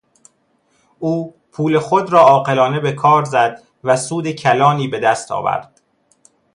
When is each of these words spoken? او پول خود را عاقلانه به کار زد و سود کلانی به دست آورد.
او 0.99 1.35
پول 1.51 1.79
خود 1.79 2.11
را 2.13 2.19
عاقلانه 2.19 2.79
به 2.79 2.91
کار 2.91 3.23
زد 3.25 3.63
و 3.83 3.97
سود 3.97 4.31
کلانی 4.31 4.87
به 4.87 4.99
دست 4.99 5.31
آورد. 5.31 5.81